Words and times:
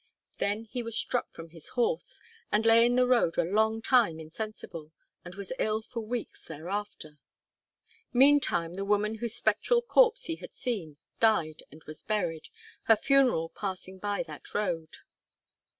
Then 0.39 0.65
he 0.65 0.81
was 0.81 0.97
struck 0.97 1.31
from 1.31 1.51
his 1.51 1.69
horse, 1.77 2.23
and 2.51 2.65
lay 2.65 2.87
in 2.87 2.95
the 2.95 3.05
road 3.05 3.37
a 3.37 3.43
long 3.43 3.83
time 3.83 4.19
insensible, 4.19 4.91
and 5.23 5.35
was 5.35 5.53
ill 5.59 5.83
for 5.83 5.99
weeks 6.03 6.43
thereafter. 6.43 7.19
Meantime, 8.11 8.73
the 8.73 8.83
woman 8.83 9.19
whose 9.19 9.35
spectral 9.35 9.83
corpse 9.83 10.23
he 10.25 10.37
had 10.37 10.55
seen, 10.55 10.97
died 11.19 11.61
and 11.71 11.83
was 11.83 12.01
buried, 12.01 12.49
her 12.85 12.95
funeral 12.95 13.49
passing 13.49 13.99
by 13.99 14.23
that 14.23 14.55
road. 14.55 14.89